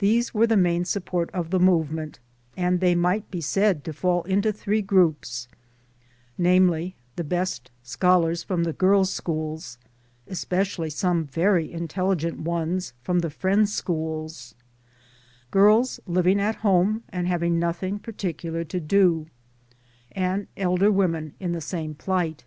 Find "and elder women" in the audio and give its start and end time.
20.32-21.32